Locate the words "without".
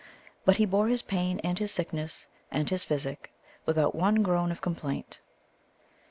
3.67-3.93